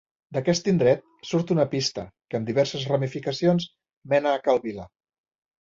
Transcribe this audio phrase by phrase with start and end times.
[0.35, 3.71] D'aquest indret surt una pista que, amb diverses ramificacions,
[4.15, 4.91] mena a Cal Vila.